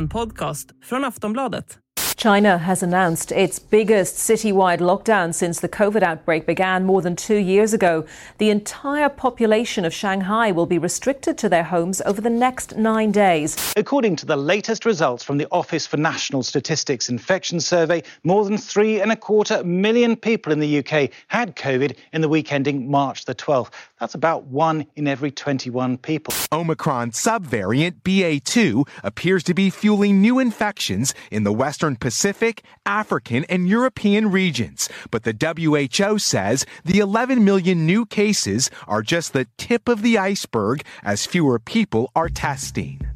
[0.00, 1.78] en podcast från Aftonbladet.
[2.16, 7.36] China has announced its biggest citywide lockdown since the COVID outbreak began more than two
[7.36, 8.04] years ago.
[8.36, 13.10] The entire population of Shanghai will be restricted to their homes over the next nine
[13.10, 13.56] days.
[13.74, 18.58] According to the latest results from the Office for National Statistics Infection Survey, more than
[18.58, 22.90] three and a quarter million people in the UK had COVID in the week ending
[22.90, 23.70] March the 12th.
[24.00, 26.32] That's about one in every 21 people.
[26.50, 33.68] Omicron subvariant BA2 appears to be fueling new infections in the Western Pacific, African, and
[33.68, 34.88] European regions.
[35.10, 40.16] But the WHO says the 11 million new cases are just the tip of the
[40.16, 43.09] iceberg as fewer people are testing.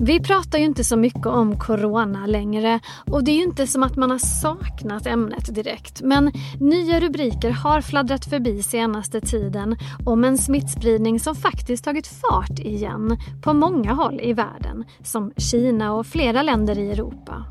[0.00, 2.80] Vi pratar ju inte så mycket om corona längre
[3.10, 6.02] och det är ju inte som att man har saknat ämnet direkt.
[6.02, 9.76] Men nya rubriker har fladdrat förbi senaste tiden
[10.06, 15.92] om en smittspridning som faktiskt tagit fart igen på många håll i världen, som Kina
[15.92, 17.44] och flera länder i Europa.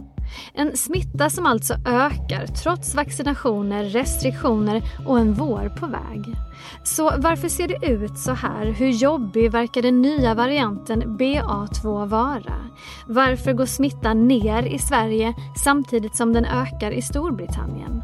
[0.53, 6.46] En smitta som alltså ökar trots vaccinationer, restriktioner och en vår på väg.
[6.83, 8.65] Så varför ser det ut så här?
[8.65, 12.53] Hur jobbig verkar den nya varianten BA2 vara?
[13.07, 15.33] Varför går smittan ner i Sverige
[15.63, 18.03] samtidigt som den ökar i Storbritannien?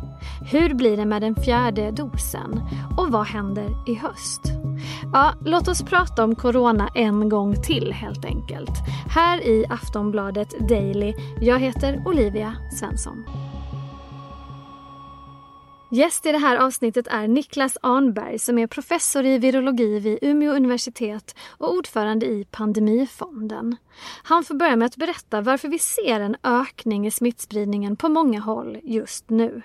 [0.52, 2.62] Hur blir det med den fjärde dosen?
[2.98, 4.42] Och vad händer i höst?
[5.14, 8.72] Ja, låt oss prata om corona en gång till helt enkelt.
[9.10, 11.14] Här i Aftonbladet Daily.
[11.42, 13.24] Jag heter Olivia Svensson.
[15.94, 20.52] Gäst i det här avsnittet är Niklas Arnberg som är professor i virologi vid Umeå
[20.52, 23.76] universitet och ordförande i Pandemifonden.
[24.24, 28.40] Han får börja med att berätta varför vi ser en ökning i smittspridningen på många
[28.40, 29.62] håll just nu.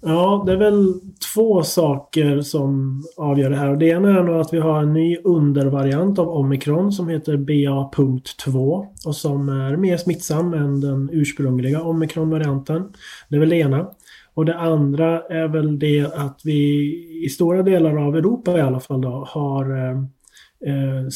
[0.00, 1.00] Ja, det är väl
[1.34, 3.76] två saker som avgör det här.
[3.76, 8.86] Det ena är nog att vi har en ny undervariant av omikron som heter BA.2
[9.06, 12.92] och som är mer smittsam än den ursprungliga omikronvarianten.
[13.28, 13.86] Det är väl det ena.
[14.34, 16.90] Och det andra är väl det att vi
[17.24, 19.98] i stora delar av Europa i alla fall då, har eh,
[20.66, 21.06] eh,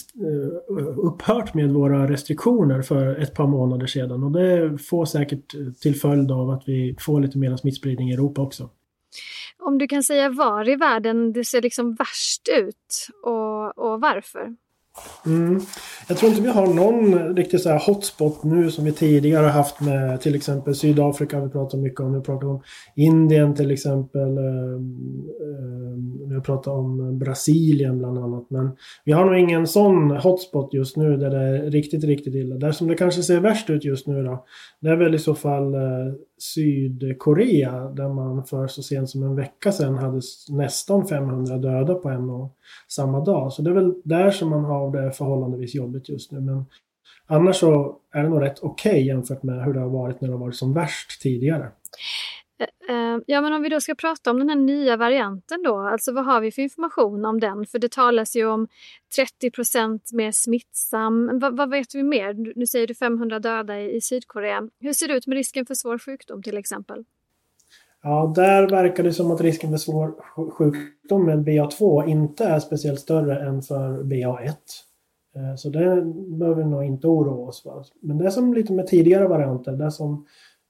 [0.97, 4.23] upphört med våra restriktioner för ett par månader sedan.
[4.25, 8.43] Och det får säkert till följd av att vi får lite mer smittspridning i Europa
[8.43, 8.71] också.
[9.59, 14.57] Om du kan säga var i världen det ser liksom värst ut och, och varför?
[15.27, 15.61] Mm.
[16.09, 19.51] Jag tror inte vi har någon riktig så här hotspot nu som vi tidigare har
[19.51, 22.15] haft med till exempel Sydafrika vi pratar mycket om.
[22.15, 22.63] Vi pratar om
[22.97, 24.39] Indien till exempel.
[24.39, 25.99] Eh, eh,
[26.29, 28.51] vi har pratat om Brasilien bland annat.
[28.51, 28.71] Men
[29.05, 32.57] vi har nog ingen sån hotspot just nu där det är riktigt, riktigt illa.
[32.57, 34.45] Där som det kanske ser värst ut just nu då.
[34.81, 35.81] Det är väl i så fall eh,
[36.39, 42.09] Sydkorea där man för så sent som en vecka sedan hade nästan 500 döda på
[42.09, 42.57] en och
[42.89, 43.53] samma dag.
[43.53, 46.41] Så det är väl där som man har det förhållandevis jobbigt just nu.
[46.41, 46.65] Men
[47.27, 50.29] annars så är det nog rätt okej okay jämfört med hur det har varit när
[50.29, 51.71] det har varit som värst tidigare.
[52.89, 56.13] Eh, ja, men om vi då ska prata om den här nya varianten då, alltså
[56.13, 57.67] vad har vi för information om den?
[57.67, 58.69] För det talas ju om
[59.43, 61.39] 30% mer smittsam.
[61.39, 62.55] Vad, vad, vet vi mer?
[62.57, 64.69] Nu säger du 500 döda i, i Sydkorea.
[64.81, 67.05] Hur ser det ut med risken för svår sjukdom till exempel?
[68.03, 70.15] Ja, där verkar det som att risken för svår
[70.51, 74.47] sjukdom med BA2 inte är speciellt större än för BA1.
[75.37, 76.03] Eh, så det
[76.39, 77.85] behöver vi nog inte oroa oss för.
[78.03, 79.73] Men det är som lite med tidigare varianter.
[79.73, 80.27] Det som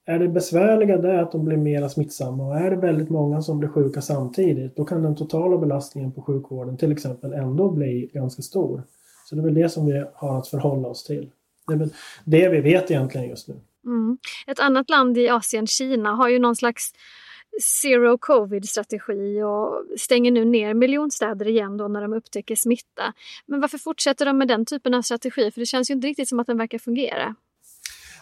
[0.08, 3.42] är det besvärliga det är att de blir mer smittsamma och är det väldigt många
[3.42, 8.10] som blir sjuka samtidigt då kan den totala belastningen på sjukvården till exempel ändå bli
[8.12, 8.82] ganska stor.
[9.24, 11.30] Så det är väl det som vi har att förhålla oss till.
[11.66, 11.92] Det är väl
[12.24, 13.54] det vi vet egentligen just nu.
[13.86, 14.18] Mm.
[14.46, 16.92] Ett annat land i Asien, Kina, har ju någon slags
[17.62, 23.12] zero covid-strategi och stänger nu ner miljonstäder igen då när de upptäcker smitta.
[23.46, 25.50] Men varför fortsätter de med den typen av strategi?
[25.50, 27.34] För det känns ju inte riktigt som att den verkar fungera.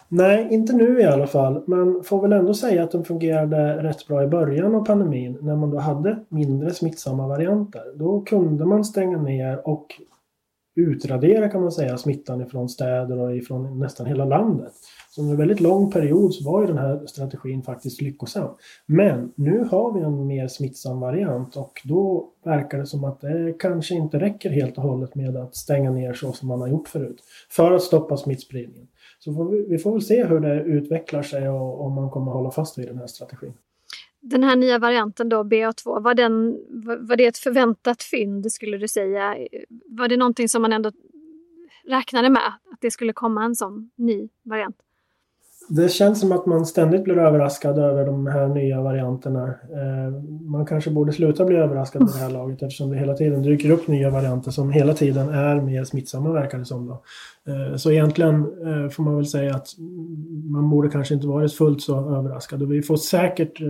[0.09, 1.63] Nej, inte nu i alla fall.
[1.67, 5.55] Men får väl ändå säga att de fungerade rätt bra i början av pandemin när
[5.55, 7.83] man då hade mindre smittsamma varianter.
[7.95, 10.01] Då kunde man stänga ner och
[10.75, 14.73] utradera kan man säga smittan ifrån städer och ifrån nästan hela landet.
[15.09, 18.49] Så under en väldigt lång period så var ju den här strategin faktiskt lyckosam.
[18.85, 23.55] Men nu har vi en mer smittsam variant och då verkar det som att det
[23.59, 26.87] kanske inte räcker helt och hållet med att stänga ner så som man har gjort
[26.87, 28.87] förut för att stoppa smittspridningen.
[29.19, 32.31] Så får vi, vi, får väl se hur det utvecklar sig och om man kommer
[32.31, 33.53] hålla fast vid den här strategin.
[34.19, 36.57] Den här nya varianten då, BA2, var, den,
[37.07, 39.37] var det ett förväntat fynd skulle du säga?
[39.85, 40.91] Var det någonting som man ändå
[41.87, 42.47] räknade med?
[42.71, 44.77] Att det skulle komma en sån ny variant?
[45.69, 49.47] Det känns som att man ständigt blir överraskad över de här nya varianterna.
[49.47, 53.41] Eh, man kanske borde sluta bli överraskad med det här laget eftersom det hela tiden
[53.41, 56.87] dyker upp nya varianter som hela tiden är mer smittsamma verkar det som.
[56.87, 57.03] Då.
[57.51, 59.67] Eh, så egentligen eh, får man väl säga att
[60.45, 62.61] man borde kanske inte varit fullt så överraskad.
[62.61, 63.61] Och vi får säkert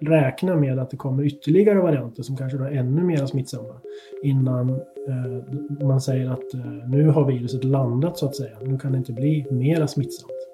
[0.00, 3.74] räkna med att det kommer ytterligare varianter som kanske är ännu mer smittsamma
[4.22, 4.80] innan
[5.82, 6.54] man säger att
[6.88, 8.56] nu har viruset landat så att säga.
[8.62, 10.53] Nu kan det inte bli mera smittsamt.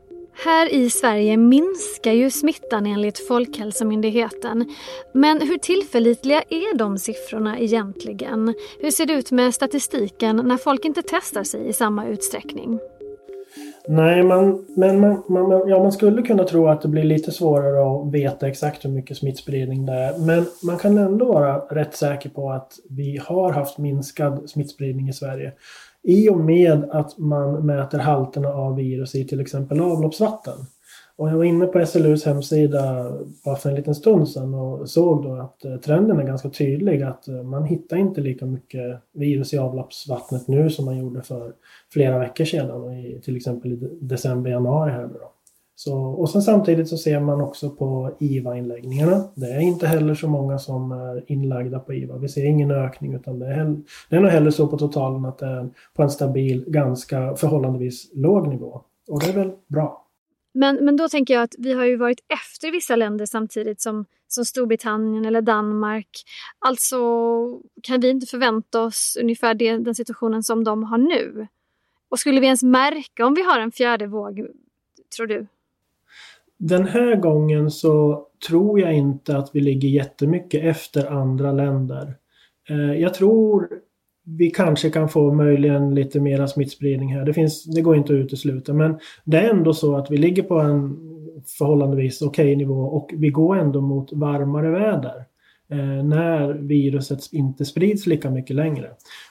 [0.43, 4.75] Här i Sverige minskar ju smittan enligt Folkhälsomyndigheten.
[5.13, 8.53] Men hur tillförlitliga är de siffrorna egentligen?
[8.79, 12.79] Hur ser det ut med statistiken när folk inte testar sig i samma utsträckning?
[13.91, 18.01] Nej, man, men man, man, ja, man skulle kunna tro att det blir lite svårare
[18.01, 20.17] att veta exakt hur mycket smittspridning det är.
[20.17, 25.13] Men man kan ändå vara rätt säker på att vi har haft minskad smittspridning i
[25.13, 25.53] Sverige.
[26.03, 30.57] I och med att man mäter halterna av virus i till exempel avloppsvatten.
[31.21, 33.11] Och jag var inne på SLUs hemsida
[33.45, 37.01] bara för en liten stund sedan och såg då att eh, trenden är ganska tydlig
[37.01, 41.53] att eh, man hittar inte lika mycket virus i avloppsvattnet nu som man gjorde för
[41.93, 45.31] flera veckor sedan, i, till exempel i december, januari här nu då.
[45.75, 49.23] Så, och sen samtidigt så ser man också på IVA-inläggningarna.
[49.35, 52.17] Det är inte heller så många som är inlagda på IVA.
[52.17, 55.25] Vi ser ingen ökning utan det är, hell, det är nog hellre så på totalen
[55.25, 58.81] att det är på en stabil, ganska förhållandevis låg nivå.
[59.09, 60.07] Och det är väl bra.
[60.53, 64.05] Men, men då tänker jag att vi har ju varit efter vissa länder samtidigt som,
[64.27, 66.23] som Storbritannien eller Danmark.
[66.59, 66.97] Alltså
[67.83, 71.47] kan vi inte förvänta oss ungefär det, den situationen som de har nu?
[72.09, 74.47] Och skulle vi ens märka om vi har en fjärde våg,
[75.15, 75.47] tror du?
[76.57, 82.15] Den här gången så tror jag inte att vi ligger jättemycket efter andra länder.
[82.69, 83.69] Eh, jag tror
[84.23, 87.25] vi kanske kan få möjligen lite mera smittspridning här.
[87.25, 90.43] Det, finns, det går inte att utesluta men det är ändå så att vi ligger
[90.43, 90.97] på en
[91.57, 95.25] förhållandevis okej okay nivå och vi går ändå mot varmare väder.
[95.71, 98.89] Eh, när viruset inte sprids lika mycket längre.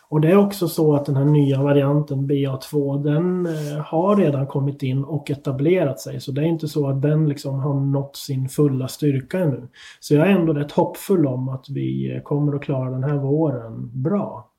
[0.09, 4.47] Och det är också så att den här nya varianten BA2 den eh, har redan
[4.47, 6.21] kommit in och etablerat sig.
[6.21, 9.69] Så det är inte så att den liksom har nått sin fulla styrka ännu.
[10.01, 13.17] Så jag är ändå rätt hoppfull om att vi eh, kommer att klara den här
[13.17, 14.50] våren bra.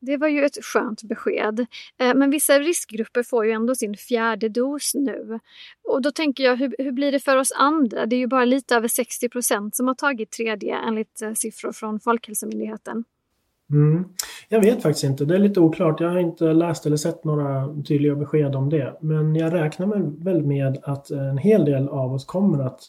[0.00, 1.66] Det var ju ett skönt besked.
[2.00, 5.38] Eh, men vissa riskgrupper får ju ändå sin fjärde dos nu.
[5.88, 8.06] Och då tänker jag, hur, hur blir det för oss andra?
[8.06, 11.72] Det är ju bara lite över 60 procent som har tagit tredje enligt eh, siffror
[11.72, 13.04] från Folkhälsomyndigheten.
[13.70, 14.04] Mm.
[14.48, 15.24] Jag vet faktiskt inte.
[15.24, 16.00] Det är lite oklart.
[16.00, 18.98] Jag har inte läst eller sett några tydliga besked om det.
[19.00, 19.86] Men jag räknar
[20.24, 22.80] väl med att en hel del av oss kommer att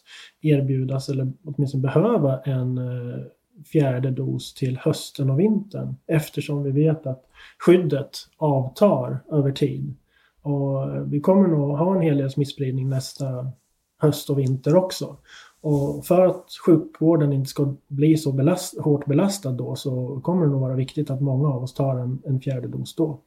[0.42, 3.20] erbjudas eller åtminstone behöva en eh,
[3.66, 5.96] fjärde dos till hösten och vintern.
[6.08, 7.26] Eftersom vi vet att
[7.60, 9.96] skyddet avtar över tid.
[10.42, 13.52] Och vi kommer nog ha en hel del smittspridning nästa
[13.98, 15.18] höst och vinter också.
[15.62, 20.52] Och för att sjukvården inte ska bli så belast, hårt belastad då så kommer det
[20.52, 23.22] nog vara viktigt att många av oss tar en, en fjärde dos då.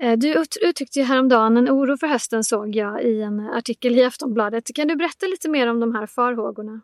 [0.00, 4.04] Eh, du uttryckte ju häromdagen en oro för hösten såg jag i en artikel i
[4.04, 4.74] Aftonbladet.
[4.74, 6.80] Kan du berätta lite mer om de här farhågorna?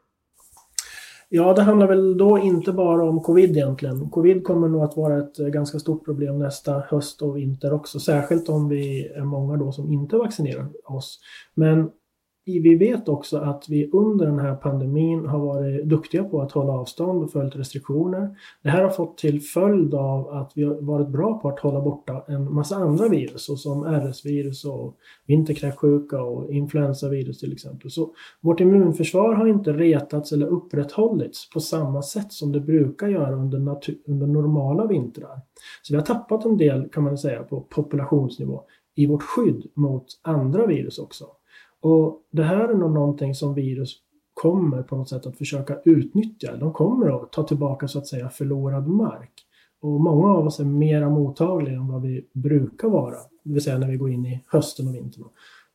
[1.32, 4.10] Ja, det handlar väl då inte bara om covid egentligen.
[4.10, 8.00] Covid kommer nog att vara ett eh, ganska stort problem nästa höst och vinter också,
[8.00, 11.20] särskilt om vi är många då som inte vaccinerar oss.
[11.54, 11.90] Men
[12.44, 16.72] vi vet också att vi under den här pandemin har varit duktiga på att hålla
[16.72, 18.36] avstånd och följt restriktioner.
[18.62, 21.80] Det här har fått till följd av att vi har varit bra på att hålla
[21.80, 27.90] borta en massa andra virus såsom RS-virus och vinterkräksjuka och influensavirus till exempel.
[27.90, 33.34] Så vårt immunförsvar har inte retats eller upprätthållits på samma sätt som det brukar göra
[33.34, 33.58] under,
[34.06, 35.40] under normala vintrar.
[35.82, 38.62] Så vi har tappat en del kan man säga på populationsnivå
[38.94, 41.24] i vårt skydd mot andra virus också.
[41.80, 43.96] Och det här är nog någonting som virus
[44.34, 46.56] kommer på något sätt att försöka utnyttja.
[46.56, 49.32] De kommer att ta tillbaka så att säga förlorad mark.
[49.80, 53.78] Och många av oss är mera mottagliga än vad vi brukar vara, det vill säga
[53.78, 55.24] när vi går in i hösten och vintern,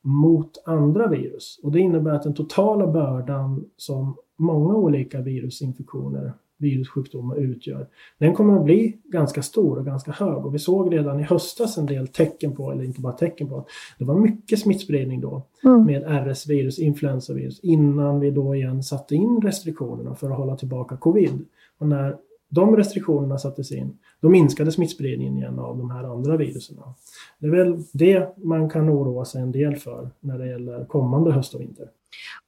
[0.01, 1.59] mot andra virus.
[1.63, 8.57] Och det innebär att den totala bördan som många olika virusinfektioner virussjukdomar utgör, den kommer
[8.57, 10.45] att bli ganska stor och ganska hög.
[10.45, 13.57] Och vi såg redan i höstas en del tecken på, eller inte bara tecken på,
[13.57, 13.67] att
[14.00, 15.85] det var mycket smittspridning då mm.
[15.85, 21.45] med RS-virus, influensavirus, innan vi då igen satte in restriktionerna för att hålla tillbaka covid.
[21.77, 22.17] Och när
[22.50, 26.77] de restriktionerna sattes in, då minskade smittspridningen igen av de här andra virusen.
[27.39, 31.31] Det är väl det man kan oroa sig en del för när det gäller kommande
[31.31, 31.89] höst och vinter.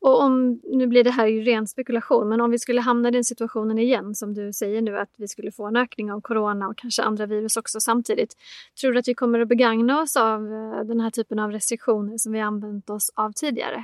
[0.07, 3.11] Och om, nu blir det här ju ren spekulation, men om vi skulle hamna i
[3.11, 6.67] den situationen igen som du säger nu att vi skulle få en ökning av corona
[6.67, 8.33] och kanske andra virus också samtidigt.
[8.81, 12.17] Tror du att vi kommer att begagna oss av eh, den här typen av restriktioner
[12.17, 13.83] som vi använt oss av tidigare?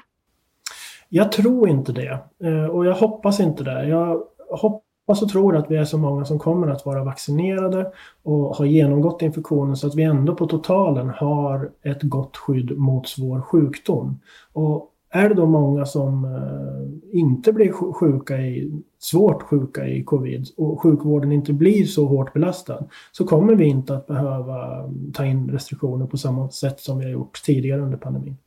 [1.09, 3.87] Jag tror inte det eh, och jag hoppas inte det.
[3.87, 7.91] Jag hoppas hoppas och tror att vi är så många som kommer att vara vaccinerade
[8.23, 13.07] och har genomgått infektionen så att vi ändå på totalen har ett gott skydd mot
[13.07, 14.19] svår sjukdom.
[14.53, 20.47] Och är det då många som eh, inte blir sjuka i, svårt sjuka i covid
[20.57, 25.25] och sjukvården inte blir så hårt belastad så kommer vi inte att behöva mm, ta
[25.25, 28.37] in restriktioner på samma sätt som vi har gjort tidigare under pandemin.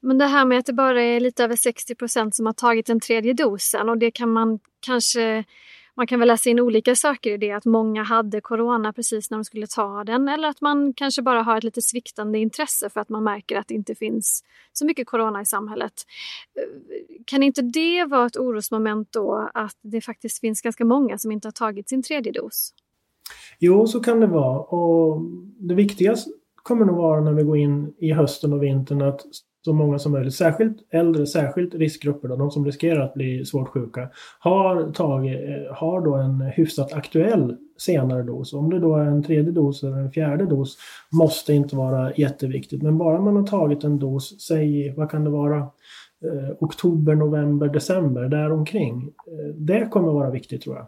[0.00, 2.86] Men det här med att det bara är lite över 60 procent som har tagit
[2.86, 5.44] den tredje dosen och det kan man kanske
[6.00, 9.38] man kan väl läsa in olika saker i det, att många hade corona precis när
[9.38, 13.00] de skulle ta den eller att man kanske bara har ett lite sviktande intresse för
[13.00, 15.92] att man märker att det inte finns så mycket corona i samhället.
[16.56, 21.32] Eh, kan inte det vara ett orosmoment då att det faktiskt finns ganska många som
[21.32, 22.74] inte har tagit sin tredje dos?
[23.58, 25.22] Jo, så kan det vara och
[25.58, 29.20] det viktigaste kommer nog vara när vi går in i hösten och vintern att
[29.64, 33.68] så många som möjligt, särskilt äldre, särskilt riskgrupper, då, de som riskerar att bli svårt
[33.68, 38.52] sjuka, har, tagit, eh, har då en hyfsat aktuell senare dos.
[38.52, 40.76] Om det då är en tredje dos eller en fjärde dos
[41.12, 42.82] måste inte vara jätteviktigt.
[42.82, 47.68] Men bara man har tagit en dos, säg vad kan det vara, eh, oktober, november,
[47.68, 49.02] december, däromkring.
[49.26, 50.86] Eh, det kommer vara viktigt tror jag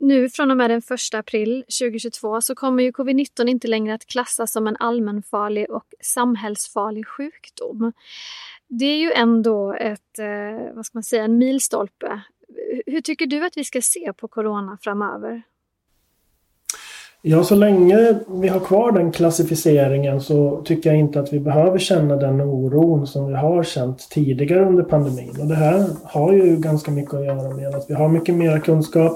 [0.00, 4.06] nu från och med den 1 april 2022 så kommer ju covid-19 inte längre att
[4.06, 7.92] klassas som en allmänfarlig och samhällsfarlig sjukdom.
[8.68, 12.20] Det är ju ändå ett, eh, vad ska man säga, en milstolpe.
[12.86, 15.42] Hur tycker du att vi ska se på corona framöver?
[17.22, 21.78] Ja, så länge vi har kvar den klassificeringen så tycker jag inte att vi behöver
[21.78, 25.36] känna den oron som vi har känt tidigare under pandemin.
[25.40, 28.58] Och det här har ju ganska mycket att göra med att vi har mycket mer
[28.58, 29.12] kunskap.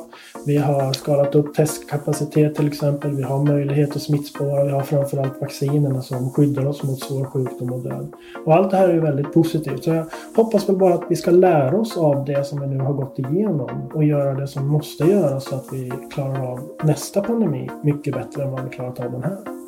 [0.47, 3.16] Vi har skalat upp testkapacitet till exempel.
[3.16, 4.64] Vi har möjlighet att smittspåra.
[4.64, 8.12] Vi har framförallt vaccinerna som skyddar oss mot svår sjukdom och död.
[8.47, 9.85] Och allt det här är ju väldigt positivt.
[9.85, 10.06] Så jag
[10.37, 13.18] hoppas väl bara att vi ska lära oss av det som vi nu har gått
[13.18, 18.14] igenom och göra det som måste göras så att vi klarar av nästa pandemi mycket
[18.14, 19.62] bättre än vad vi klarat av den här.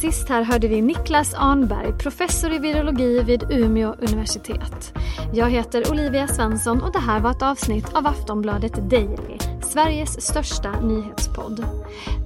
[0.00, 4.92] Sist här hörde vi Niklas Arnberg, professor i virologi vid Umeå universitet.
[5.34, 10.80] Jag heter Olivia Svensson och det här var ett avsnitt av Aftonbladet Daily, Sveriges största
[10.80, 11.66] nyhetspodd.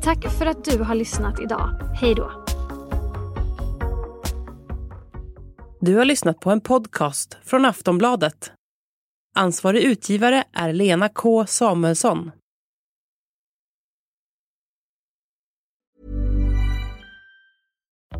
[0.02, 1.70] Tack för att du har lyssnat idag.
[2.00, 2.44] Hej då!
[5.80, 8.52] Du har lyssnat på en podcast från Aftonbladet.
[9.34, 12.30] Ansvarig utgivare är Lena K Samuelsson.